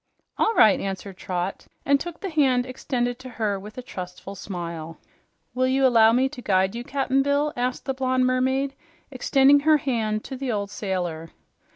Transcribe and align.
"All 0.39 0.55
right," 0.55 0.79
answered 0.79 1.17
Trot, 1.17 1.67
and 1.85 1.99
took 1.99 2.19
the 2.21 2.31
hand 2.31 2.65
extended 2.65 3.19
to 3.19 3.29
her 3.29 3.59
with 3.59 3.77
a 3.77 3.83
trustful 3.83 4.33
smile. 4.33 4.97
"Will 5.53 5.67
you 5.67 5.85
allow 5.85 6.11
me 6.11 6.27
to 6.29 6.41
guide 6.41 6.73
you, 6.73 6.83
Cap'n 6.83 7.21
Bill?" 7.21 7.53
asked 7.55 7.85
the 7.85 7.93
blonde 7.93 8.25
mermaid, 8.25 8.73
extending 9.11 9.59
her 9.59 9.77
hand 9.77 10.23
to 10.23 10.35
the 10.35 10.51
old 10.51 10.71
sailor. 10.71 11.29